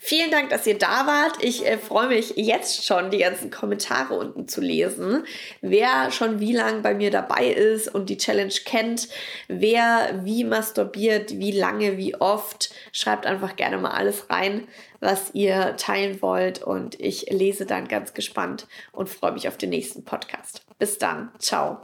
Vielen 0.01 0.31
Dank, 0.31 0.49
dass 0.49 0.65
ihr 0.65 0.77
da 0.77 1.05
wart. 1.05 1.43
Ich 1.43 1.65
äh, 1.67 1.77
freue 1.77 2.07
mich 2.07 2.33
jetzt 2.35 2.83
schon, 2.85 3.11
die 3.11 3.19
ganzen 3.19 3.51
Kommentare 3.51 4.15
unten 4.15 4.47
zu 4.47 4.59
lesen. 4.59 5.23
Wer 5.61 6.11
schon 6.11 6.39
wie 6.39 6.53
lang 6.53 6.81
bei 6.81 6.95
mir 6.95 7.11
dabei 7.11 7.47
ist 7.47 7.93
und 7.93 8.09
die 8.09 8.17
Challenge 8.17 8.53
kennt, 8.65 9.07
wer 9.47 10.21
wie 10.23 10.45
masturbiert, 10.45 11.37
wie 11.37 11.51
lange, 11.51 11.97
wie 11.97 12.15
oft, 12.15 12.73
schreibt 12.91 13.25
einfach 13.27 13.55
gerne 13.55 13.77
mal 13.77 13.91
alles 13.91 14.29
rein, 14.29 14.67
was 15.01 15.33
ihr 15.33 15.75
teilen 15.75 16.21
wollt 16.21 16.63
und 16.63 16.99
ich 16.99 17.29
lese 17.29 17.65
dann 17.65 17.87
ganz 17.87 18.13
gespannt 18.13 18.67
und 18.93 19.09
freue 19.09 19.33
mich 19.33 19.47
auf 19.47 19.57
den 19.57 19.71
nächsten 19.71 20.05
Podcast. 20.05 20.65
Bis 20.79 20.97
dann. 20.97 21.31
Ciao. 21.39 21.81